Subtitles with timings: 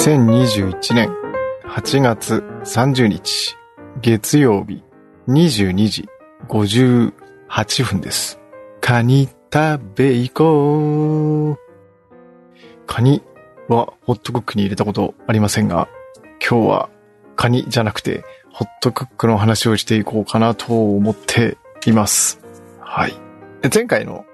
[0.00, 1.14] 2021年
[1.66, 3.54] 8月30日
[4.00, 4.82] 月曜日
[5.28, 6.08] 22時
[6.48, 8.40] 58分です。
[8.80, 11.58] カニ食べ行こう。
[12.86, 13.22] カニ
[13.68, 15.86] はホットクックに入れたことありませんが、
[16.40, 16.88] 今日は
[17.36, 22.40] カニじゃなくてホットクックの話をしていこうかなと思っています。
[22.80, 23.12] はい。
[23.70, 24.24] 前回の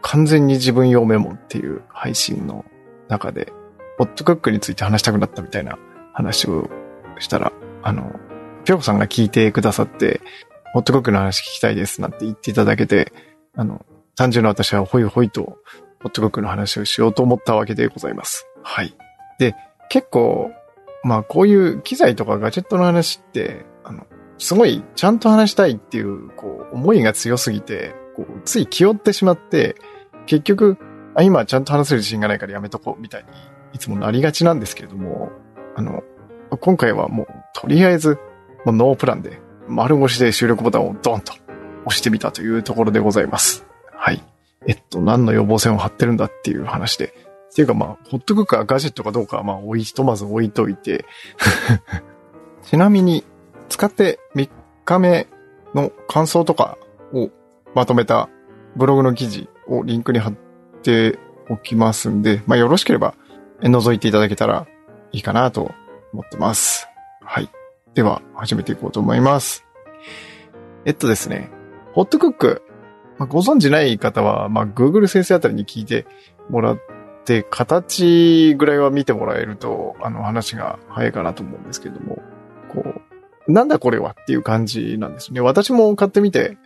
[0.00, 2.64] 完全に自分用メモっていう配信の
[3.08, 3.52] 中で、
[4.00, 5.78] ホットクックについて話したくなったみたいな
[6.14, 6.70] 話を
[7.18, 8.18] したら、あの、
[8.64, 10.22] ぴょこさんが聞いてくださって、
[10.72, 13.12] ホットクックの話聞きたいですなんて言っていただけて、
[13.54, 13.84] あの、
[14.16, 15.58] 単純な私はホイホイと
[16.02, 18.46] ホットクックの話をしようと思ったわけでございます。
[18.62, 18.96] はい。
[19.38, 19.54] で、
[19.90, 20.50] 結構、
[21.04, 24.06] まあこういう機材とかガジェットの話って、あの、
[24.38, 29.76] すごいちゃんと話したいっていう、こう、思いが強すぎて、こう、つい気負ってしまって、
[30.24, 30.78] 結局、
[31.14, 33.28] あ、今ちゃんと話せる自信がないからやめとこう、みたいに、
[33.72, 35.30] いつもなりがちなんですけれども、
[35.76, 36.02] あの、
[36.60, 38.18] 今回はもう、とりあえず、
[38.64, 41.32] もうノープランで、丸腰で収録ボタンをドンと
[41.86, 43.64] 押してみたというところでございます。
[43.92, 44.22] はい。
[44.66, 47.14] えっと、何の予防線を張ってるんだっていう話で。
[47.50, 51.04] っていうかまあ、ホットクックはガジェットかどうかはまあ、おい、ひとまず置いといて。
[52.62, 53.24] ちなみに、
[53.68, 54.48] 使って3
[54.84, 55.28] 日目
[55.74, 56.76] の感想とか
[57.12, 57.30] を
[57.74, 58.28] まとめた
[58.76, 60.34] ブログの記事をリンクに貼っ
[60.82, 61.18] て
[61.48, 63.14] おきますんで、まあよろしければ
[63.68, 64.66] 覗いていただけたら
[65.12, 65.72] いいかなと
[66.12, 66.88] 思ってます。
[67.20, 67.50] はい。
[67.94, 69.64] では、始めていこうと思います。
[70.84, 71.50] えっとですね、
[71.92, 72.62] ホットクック、
[73.18, 76.06] まあ、ご存知ない方は、まあ Google 先生あたりに聞いて
[76.48, 76.78] もらっ
[77.24, 82.22] て、形ぐらいは見てもらえると、あの話が早いかなと思うんですけども、
[82.72, 82.82] こ
[83.46, 85.40] う、なんだこれはっていう感じなんですね。
[85.40, 86.56] 私も買ってみて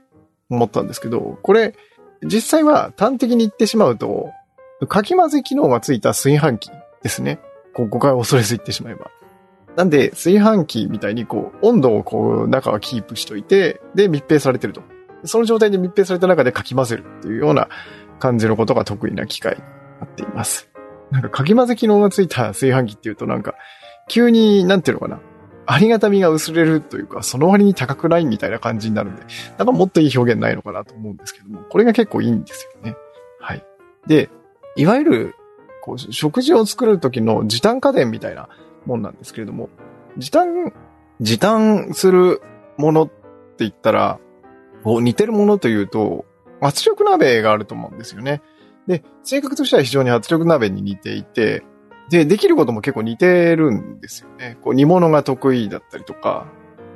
[0.51, 1.75] 思ったんですけど、これ、
[2.23, 4.31] 実際は端的に言ってしまうと、
[4.89, 6.71] かき混ぜ機能がついた炊飯器
[7.05, 7.39] ですね。
[7.75, 9.11] こう誤解を恐れず言ってしまえば。
[9.77, 14.83] なんで、炊飯器みたいにこう、温度をこう、中はキープしといて、で、密閉されてると。
[15.25, 17.69] その状態で密閉された中でかき混ぜるっていうような
[18.19, 19.61] 感じのことが得意な機械に
[20.01, 20.71] なっています。
[21.11, 23.55] なんか、かき混ぜ機能がついた炊飯器っていうとなんか、
[24.09, 25.21] 急に、なんていうのかな。
[25.67, 29.23] ありがたみが薄れるというか、その割に高くないみたいな感じになるんで、
[29.59, 32.97] なんかもっといい表現ないのかなと思うんですけども、これが結構いいんですよね。
[33.41, 33.65] はい。
[34.07, 34.31] で、
[34.77, 35.35] いわゆる、
[35.85, 38.49] こう、食事を作る時の時短家電みたいな
[38.87, 39.69] もんなんですけれども、
[40.17, 40.73] 時短、
[41.21, 42.41] 時短する
[42.79, 43.13] ものって
[43.59, 44.19] 言ったら、
[44.83, 46.25] こう似てるものというと、
[46.63, 48.41] 圧力鍋があると思うんですよね。
[48.87, 51.65] で、性格としては非常に圧力鍋に似ていて、
[52.09, 54.57] で、できることも結構似てるんですよね。
[54.63, 56.47] こう煮物が得意だったりとか、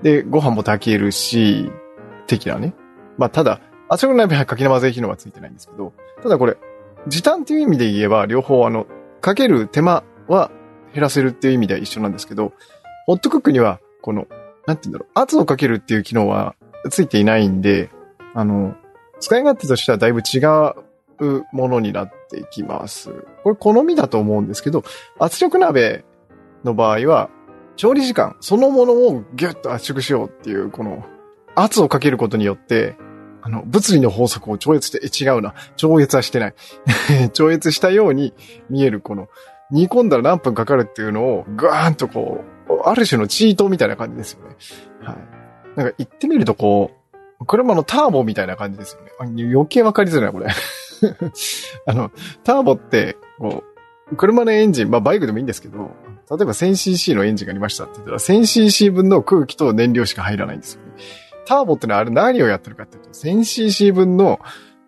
[0.03, 1.71] で、ご飯も炊けるし、
[2.27, 2.73] 的なね。
[3.19, 3.61] まあ、ただ、
[3.91, 6.57] 圧力鍋はかき混ぜ機能はついてないんですけど、ただこれ、
[7.09, 8.87] 時短っていう意味で言えば、両方あの、
[9.21, 10.51] かける手間は
[10.93, 12.53] 減らせるっていう意味では一緒なんですけど、
[13.07, 14.27] ホットクックには、この、
[14.67, 16.55] なんて言うんだろう、圧をかけるっていう機能は
[16.91, 17.91] ついていないんで、
[18.35, 18.75] あの、
[19.21, 20.39] 使い勝手としてはだいぶ違
[21.21, 23.11] うものになっていきます。
[23.43, 24.85] これ好みだと思うんですけど、
[25.19, 26.05] 圧力鍋
[26.65, 27.31] の場合は、
[27.77, 31.05] 調理時間そのものをギュッと圧縮しようっていう、この
[31.55, 32.97] 圧をかけることによって、
[33.49, 35.55] あの、物理の法則を超越して、え違うな。
[35.77, 36.55] 超越はしてない。
[37.33, 38.35] 超越したように
[38.69, 39.29] 見える、この、
[39.71, 44.57] 煮込んだら何分かかるっていうのを、ガーンとこう、ある種のチートみたいな感じですよね。
[45.03, 45.17] はい。
[45.77, 46.91] なんか言ってみるとこ
[47.41, 49.13] う、車のターボみたいな感じですよね。
[49.51, 50.49] 余計わかりづらい、これ。
[51.87, 52.11] あの、
[52.45, 53.65] ターボって、こ
[54.13, 55.91] う、車のエンジン、まあバイクでもいいんですけど、
[56.31, 60.89] 例えば 1000cc のエンジンがありましたって言ったら、1000cc 分の空気と燃料しか入らないんですよね。
[61.49, 64.39] ターボってのはあれ何をやってるかっていうと、1000cc 分の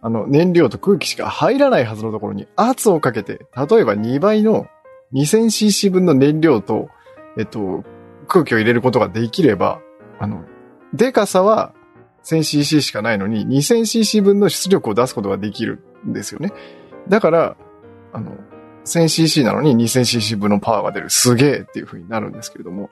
[0.03, 4.67] あの燃料と空気しか入らないはずのところに圧をかけて、例えば2倍の
[5.15, 6.89] 2000cc 分の燃料と、
[7.39, 7.83] えっと、
[8.29, 9.81] 空気を入れることができれば、
[10.19, 10.45] あの、
[10.93, 11.73] デカさは
[12.25, 16.53] 1000cc しかないのに 2000cc 分の出力を出すことができるんですよね。
[17.09, 17.57] だから、
[18.13, 18.33] あの、
[18.85, 21.09] 1000cc なのに 2000cc 分のパワーが出る。
[21.09, 22.91] すげえっていう風になるんですけれども。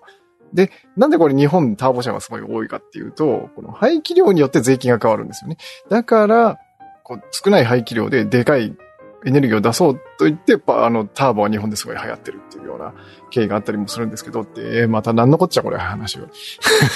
[0.52, 5.56] で、なんでこれ日本ターボ車がすごい多いかっていうと、この排気量によって税金が変わるんですよね。
[5.88, 6.58] だから、
[7.02, 8.76] こう少ない排気量ででかい
[9.24, 12.94] エネルギーを出そうと言って、パあの、ターボは日本ですごい流行ってるっていうような
[13.30, 16.28] 経緯があったりもするんですけどって、えーまた何のこっちゃこれ話を。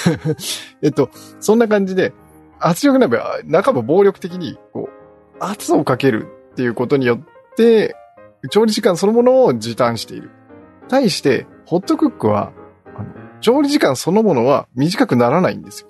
[0.81, 1.09] えっと、
[1.39, 2.13] そんな感じで、
[2.59, 7.95] 圧力鍋は中も暴力的に、こう、圧をかけるっていうことによって、
[8.49, 10.31] 調理時間そのものを時短している。
[10.87, 12.53] 対して、ホットクックは、
[13.43, 15.89] 調理時間そのものは短くならないんですよ。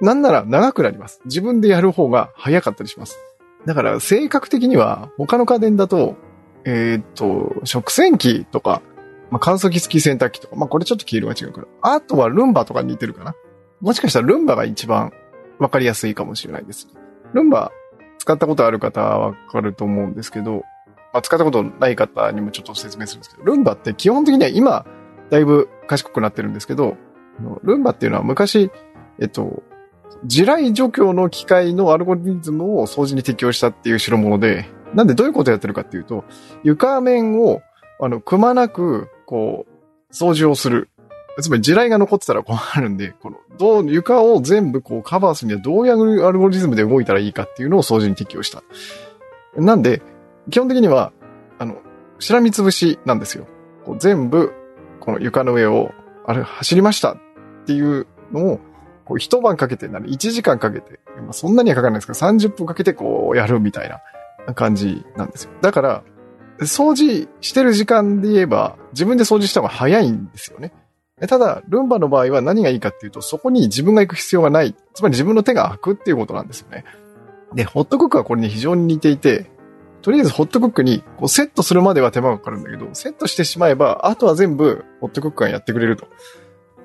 [0.00, 1.20] なんなら長くなります。
[1.24, 3.16] 自分でやる方が早かったりします。
[3.64, 6.16] だから、性格的には、他の家電だと、
[6.64, 8.82] えーっと、食洗機とか、
[9.30, 11.68] まあ、乾燥機付き洗濯機とか、まあ、これちょっと黄色が違うから。
[11.80, 13.34] あとはルンバとかに似てるかな。
[13.80, 15.12] もしかしたらルンバが一番
[15.60, 16.88] わかりやすいかもしれないです。
[17.32, 17.70] ルンバ
[18.18, 20.62] 使ったことある方はわかると思うんですけど、
[21.12, 24.84] まあ、使ったことない方にもちょっと説明するんですけど、ルンバって基本的には今、
[25.30, 26.96] だいぶ賢くなってるんですけど、
[27.62, 28.70] ルンバっていうのは昔、
[29.18, 29.62] えっと、
[30.24, 36.24] 地雷除去の機械のアルゴリズムを掃除に適用したっていう代物で、なんでどういうことをやってるかっていうと、
[36.62, 37.62] 床面を、
[38.00, 40.88] あの、くまなく、こう、掃除をする。
[41.40, 48.62] つまり地雷が残ってたら困るんで、この、どう、床を全部こうカバーするにはどういうアルゴリズムで動いたらいいかっていうのを掃除に適用した。
[49.56, 50.00] なんで、
[50.50, 51.12] 基本的には、
[51.58, 51.78] あの、
[52.20, 53.46] しらみつぶしなんですよ。
[53.84, 54.52] こう全部、
[55.04, 55.92] この床の上を、
[56.26, 57.18] あれ、走りましたっ
[57.66, 58.60] ていうのを、
[59.04, 63.90] こう一晩かけてなる、1時間かけて、まあ、そんなにはかかんないですけど、30分かけてこうやるみたい
[64.46, 65.50] な感じなんですよ。
[65.60, 66.02] だから、
[66.60, 70.72] 掃除してる時間で言えば、自分で掃除した方が早いんですよね。
[71.28, 74.74] ただ、ルンバの場合は何がいいかっていうと、そこに自分が行く必要がない。
[74.94, 76.84] つまり自分の手が空くっていうことなんですよね。
[77.54, 79.50] で、ホットクックはこれに非常に似ていて、
[80.04, 86.08] とりあえずホットクックにこうセットするまでは手間がかかるんだけど、セットしてしまえば、あとは全部ホットクックがやってくれると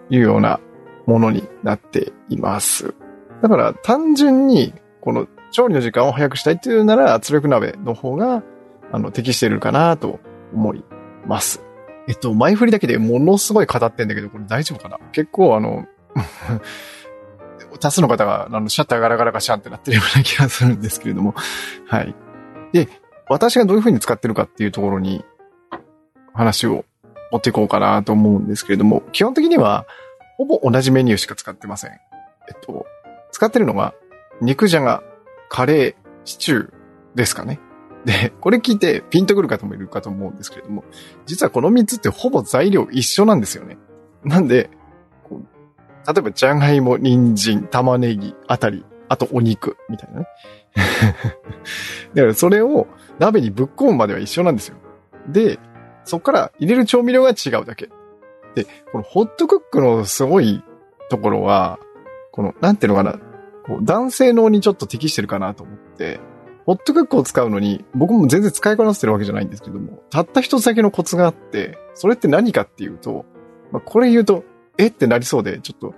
[0.09, 0.61] いうような
[1.05, 2.95] ものになっています。
[3.41, 8.41] だから単純に、この調理の時間を早くしたいっていうなら圧力鍋の方が、
[8.89, 10.21] あの、適しているかなと
[10.53, 10.85] 思い
[11.27, 11.61] ます。
[12.07, 14.97] えっと、前振りだけでものすごい語ってんだけど、これ大丈夫かな？
[15.11, 15.85] 結構あの
[17.81, 21.35] 多数の方が、あの、シャッターガラガラガシャンってなってるような気がするんですけれども。
[21.85, 22.15] はい。
[22.71, 22.87] で、
[23.29, 25.23] 私がどういう風に使ってるかっていうところに、
[26.33, 26.85] 話を
[27.31, 29.85] 持っていこうかなと思うんですけれども、基本的には、
[30.37, 31.91] ほぼ同じメニューしか使ってません。
[31.91, 31.95] え
[32.55, 32.85] っと、
[33.31, 33.93] 使ってるのが、
[34.41, 35.03] 肉じゃが、
[35.49, 35.95] カレー、
[36.25, 36.71] シチュー
[37.15, 37.59] ですかね。
[38.05, 40.83] で、これ聞いてピンとくる方もいるかと思うんですけれども、
[41.25, 43.77] 実はこの3つってほぼ材料一緒なんですよね。
[44.23, 44.69] なんで、
[46.07, 50.27] 例えば、じゃがいも、人参、玉ねぎあたり、あとお肉、みたいなね。
[52.15, 52.87] だからそれを
[53.19, 54.77] 鍋にぶっ込むまでは一緒なんですよ。
[55.27, 55.59] で、
[56.03, 57.89] そこから入れる調味料が違うだけ。
[58.55, 60.63] で、このホットクックのすごい
[61.09, 61.79] ところは、
[62.31, 63.19] この、なんていうのかな、
[63.65, 66.19] こう男性脳にちょっと適してるかなと思って、
[66.65, 73.25] ホットクックを使うのに、僕も全然使いこなせてるわけじゃないんですけども、たった一つだけのコツがあって、それって何かっていうと、
[73.71, 74.43] まあ、これ言うと、
[74.77, 75.95] えってなりそうで、ちょっと、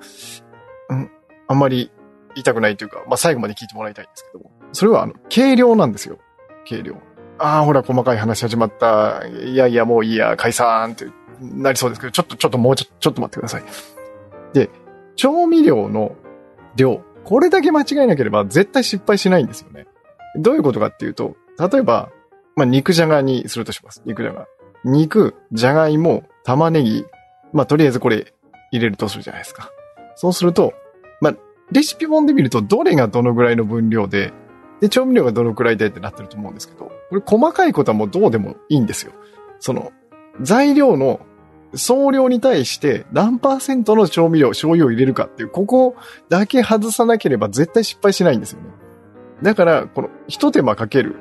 [0.89, 1.11] うん、
[1.47, 1.91] あんまり
[2.35, 6.19] 言いたくないというか、まあ、最後まで聞いてもらいたいんですけども、それはあの、軽量なんですよ。
[6.67, 6.95] 軽量。
[7.37, 9.23] ああ、ほら、細かい話始まった。
[9.27, 11.07] いやいや、もういいや、解散って
[11.41, 13.63] なりそうですけど、ちょっと、ちょっともうちょちょっと待ってください。
[14.53, 14.69] で、
[15.15, 16.15] 調味料の
[16.75, 19.87] 量、これだけ間違えなければ絶対失敗しないんですよね。
[20.35, 22.09] どういうことかっていうと、例えば、
[22.55, 24.01] まあ、肉じゃがにするとします。
[24.05, 24.47] 肉じゃが。
[24.83, 27.05] 肉、じゃがいも、玉ねぎ、
[27.53, 28.33] まあ、とりあえずこれ
[28.71, 29.69] 入れるとするじゃないですか。
[30.15, 30.73] そうすると、
[31.21, 31.35] まあ、
[31.71, 34.33] レシピ本で見るとどれがどのぐらいの分量で、
[34.81, 39.13] で、調味料がどのくらいでってなってると思うんですけど、これ細かいことはもうどうでもいいんですよ。
[39.59, 39.91] その、
[40.41, 41.21] 材料の
[41.75, 45.95] 総量に対して何パーセントの調味料、醤油を入れるかっていう、ここ
[46.29, 48.69] だけ外さなければ絶対失敗しないんですよね。
[49.43, 51.15] だから、この一手間かける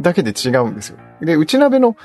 [0.00, 0.98] だけで違うんですよ。
[1.20, 1.96] で、内鍋の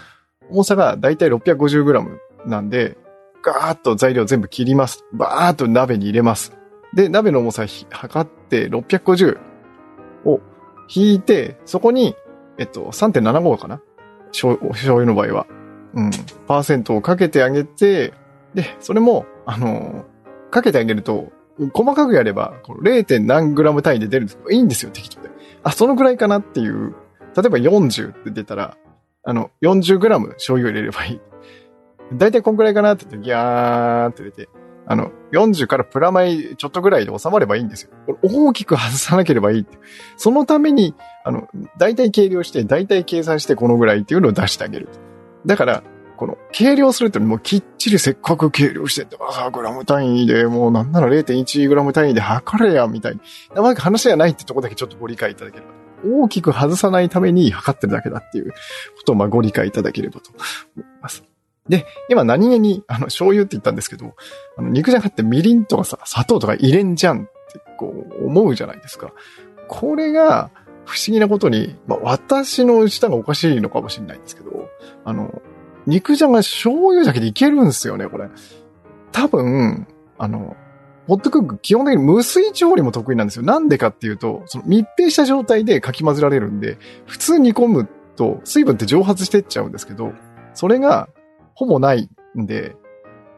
[0.50, 2.98] 重さがだいたい 650g なんで、
[3.42, 5.06] ガーッと材料全部切ります。
[5.14, 6.54] バーッと鍋に入れます。
[6.94, 9.38] で、鍋の重さ測って650
[10.26, 10.42] を
[10.88, 12.16] 引いて、そこに、
[12.58, 13.82] えっと、3.75かな？
[14.32, 15.48] 醤油の場合は。
[15.94, 16.12] うん、
[16.48, 18.14] パーセントをかけてあげて、
[18.54, 21.32] で、それも、あのー、かけてあげると、
[21.74, 23.20] 細かくやれば、0.
[23.26, 25.30] 何グラム単位で出るんですけど、いいんですよ、適当で。
[25.64, 26.94] あ、そのぐらいかなっていう、
[27.36, 28.78] 例えば40って出たら、
[29.24, 31.22] あの、40グラム醤油を入れればいい。
[32.14, 34.50] だいたいこんぐらいかなって言って、ギャーって入れて、
[34.90, 37.92] あの、40からプラマイちょっとぐらいで収まればいいんですよ。
[38.24, 39.66] 大きく外さなければいい。
[40.16, 44.88] そのために、あの、大体計量して、大体計算してこのぐらいっていうのを出してあげる。
[45.46, 45.84] だから、
[46.16, 53.20] この、計量するってもうきっちりせっかく計量してって、ああ、グラム単位で、もうなんなら0.1グラム単位で測れや、みたいに。
[53.54, 55.72] なか話がないってとこだけちょっとご理解いただければ。
[56.06, 58.56] 大きく外さないために測ってるだけだっていうこ
[59.06, 60.32] とを、まあ、ご理解いただければと。
[61.70, 64.16] で、今何気に、あの、醤油って言ったんですけど、
[64.58, 69.12] あの、肉じゃがってみりんとかさ、砂糖とか入れんじゃんってこう思うじゃないですか。
[69.68, 70.50] これが
[70.86, 74.70] 不思議なことに、まあ、私の舌がおかしいのかもしれないんですけど、
[75.04, 75.42] あの、
[75.86, 78.30] 肉じゃが醤油だけでいけるんですよね、これ。
[79.12, 80.56] 多分、あの、
[81.08, 83.44] ホットクック基本的に無水調理も得意なんですよ。
[83.44, 90.12] なんでかっていうと、その密閉した状態でかき混ぜられるんで、普通煮込むと水分って蒸発してっちゃうんですけど、
[90.54, 91.08] それが
[91.58, 92.76] ほぼないんで、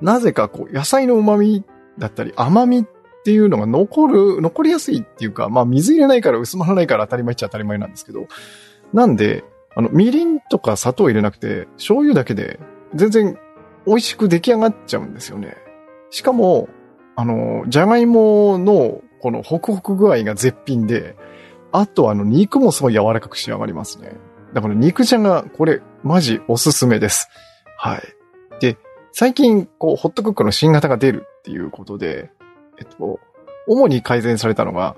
[0.02, 1.64] なぜかこう、野菜の旨味
[1.98, 2.86] だったり甘みっ
[3.24, 8.28] ていうのが残る、残りやすいっていうか、まあ水入れないから薄まらないから当たり前っちゃ当たり前なんですけど、
[8.92, 12.60] なんで、あの、みりんとか砂糖入れなくて、醤油だけで
[12.94, 13.40] 全然
[13.88, 15.56] 美味しく出来上がっちゃうんですよね。
[16.10, 16.68] しかも、
[17.16, 21.16] あの、じゃがいものこのホクホク具合が絶品で、
[21.72, 24.12] あとあの肉もすごい柔らかく仕上がりますね。
[24.54, 27.30] だから肉じゃが、これ、マジおすすめです。
[27.82, 28.02] はい。
[28.60, 28.78] で、
[29.14, 32.30] 最近、こう、ホットクックの新型が出るっていうことで、
[32.78, 33.22] えっと、
[33.68, 34.98] 主に改善されたのが、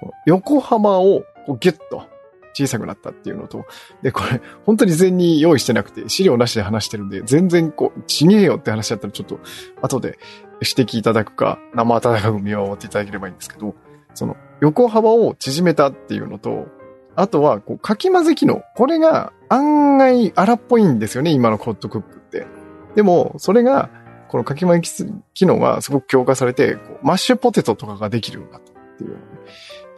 [0.00, 2.06] この横幅をこうギュッと
[2.54, 3.66] 小さくなったっていうのと、
[4.00, 9.38] で、これ、本当に事前に用意してなくて、資料なしで話してるんで、全然こう、ちげえよって話だったら、ちょっと、
[9.82, 10.18] 後で
[10.62, 13.74] 指摘いただくか、生温かく見守っていただければいいんですけど、
[14.14, 16.66] その、横幅を縮めたっていうのと、
[17.14, 18.62] あとは、こう、かき混ぜ機能。
[18.74, 22.46] これが案外荒っぽいんですよね、今のホットクックって。
[22.94, 23.90] でも、それが、
[24.28, 29.18] このかき混ぜ機能がすごく強化されて、こうマッシュポテトとかができるようになったっていう。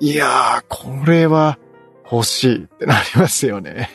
[0.01, 1.59] いやー、これは
[2.11, 3.91] 欲しいってなりますよね。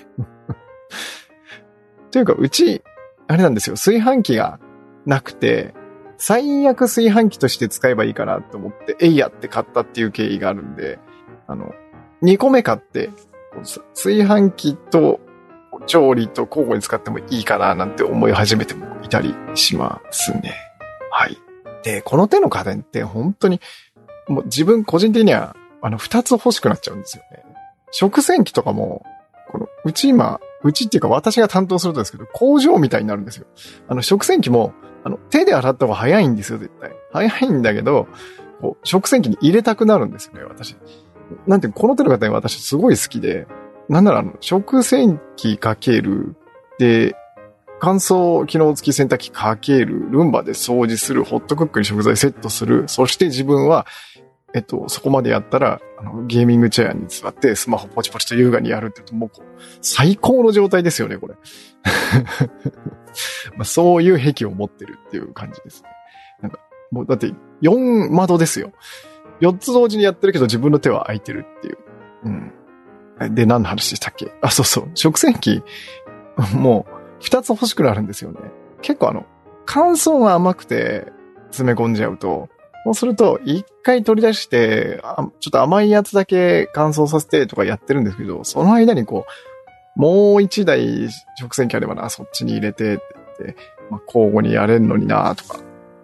[2.12, 2.82] というか、うち、
[3.28, 4.62] あれなんですよ、炊飯器が
[5.06, 5.74] なくて、
[6.18, 11.00] 最悪炊飯器として使えばいいかなと思って、えいやって買ったっていう経緯があるんで、
[11.48, 11.74] あの、
[12.22, 13.10] 2個目買って、
[13.94, 15.20] 炊飯器と
[15.88, 20.56] 調理と交互に使ってもいいかななんて思い始めてもいたりしますね。
[21.12, 21.38] はい。
[21.84, 23.60] で、この手の家電って本当に、
[24.28, 27.44] もう自分個人的には、あの、二つ欲しくなっちゃうんですよね。
[27.92, 29.04] 食洗機とかも、
[29.52, 33.48] この、うち今、うちっていうか私が担当するとですけど、工場みたいになるんですよ。
[33.88, 34.74] あの、食洗機も、
[35.04, 36.92] あの、手で洗った方が早いんですよ、絶対。
[37.12, 38.08] 早いんだけど、
[38.62, 40.76] こう、食洗機に入れたくなるんですよね、私。
[41.48, 43.48] なんて、この手の方に私すごい好きで、
[43.88, 46.36] なんなら、食洗機かける、
[46.78, 47.16] で、
[47.80, 53.86] 乾燥機能付き洗濯機かける、ルンバで掃除する、ホットクックに食材セットする、そして自分は、
[54.54, 61.36] えっと、そこまでやったら、あの、ゲーミングチェアに座ってスマホポチポチと優雅にやるって、もうこう、最高の状態ですよね、これ。
[63.56, 65.90] まあそういう癖を持ってるっていう感じですね。
[66.42, 66.60] なんか、
[66.92, 67.32] もうだって
[67.62, 68.72] 4窓ですよ。
[69.42, 71.78] 4つ同時にやってるけど自分の手は空いてるっていう。
[72.26, 72.30] う
[73.30, 73.36] ん。
[73.36, 74.32] で、何の話でしたっけ？
[74.42, 74.90] あ、そうそう。
[74.94, 75.64] 食洗機、
[76.56, 76.86] も
[77.20, 78.40] う2つ欲しくなるんですよね。
[78.82, 79.26] 結構あの、
[79.66, 81.08] 乾燥が甘くて
[81.52, 82.50] 詰め込んじゃうと、
[82.86, 85.02] そうすると、一回取り出して、
[85.42, 89.26] ちょっと甘いやつだけ乾燥させてとかやってるんですけど、その間にこ
[89.98, 93.04] う、もう一台食洗機あればな、そっちに入れてって
[93.40, 93.56] って、
[93.90, 95.60] まあ、交互にやれんのになとか。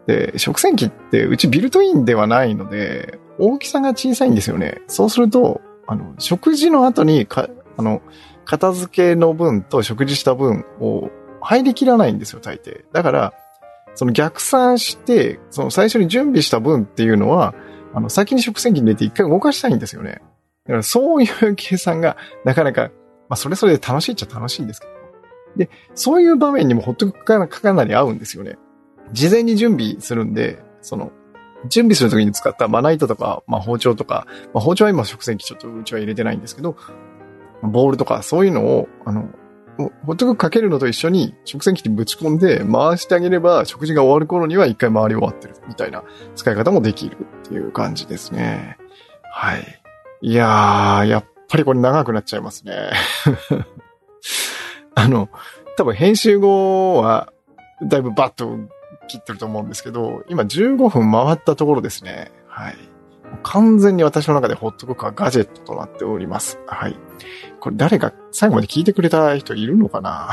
[0.07, 4.81] で、食洗機ってうちビルトインではないので、大きさが小さいんですよね。
[4.87, 8.01] そうすると、あの、食事の後にか、あの、
[8.45, 11.09] 片付けの分と食事した分を
[11.41, 12.85] 入りきらないんですよ、大抵。
[12.93, 13.33] だから、
[13.95, 17.55] その逆算して、その最初に準備した分っていうのは、
[17.93, 20.21] あの、先に食洗機に入れて一回動かしたいんですよね。
[20.65, 22.89] だからそういう計算がなかなか、
[23.29, 24.93] まあそれそれで楽しいっちゃ楽しいんですけど。
[25.55, 28.57] で、そういう場面にもほっとくかかなり合うんですよね。
[29.13, 31.11] 事前に準備するんで、その、
[31.69, 36.75] 準備するときに使ったまな板とか、まあ包丁とか、まあ包丁は今食洗機ちょっとうちは入れてないんですけど、
[37.61, 39.29] ボールとかそういうのを、あの、
[39.77, 46.03] ホットクックかけるのと一緒に食洗機にぶち込んで回してあげれば食事が終わる頃には一回回り終わってるみたいな
[46.35, 48.77] 使い方もできるっていう感じですね。
[49.33, 49.81] はい。
[50.21, 52.89] いやー、やっぱりこれ長くなっちゃいますね。
[54.95, 55.29] あの、
[55.77, 57.33] 多分編集後は
[57.83, 58.57] だいぶバッと
[59.07, 62.31] 切ってると思うんですけど、今15分回ったところですね。
[62.47, 62.75] はい。
[63.43, 66.59] 完全に私の中でホットクックはガジェットとなっております。
[66.67, 66.95] はい。
[67.59, 70.29] これ誰か最後まで聞いてくれた人いるのかな？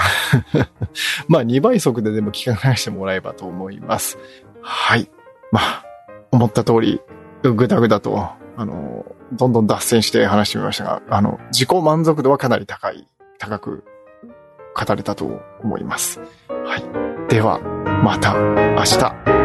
[1.28, 4.18] まあ2倍速ででも聞かないしてもらえばと思います。
[4.60, 5.10] はい。
[5.50, 5.84] まあ、
[6.30, 7.00] 思った通り、
[7.42, 13.84] ぐだぐだと、あの、どんどん脱線して話してみましたが、あの、自己満足度はかなり高い、高く
[14.74, 16.20] 語れたと思います。
[16.48, 17.28] はい。
[17.28, 17.60] では、
[18.02, 19.41] また明日。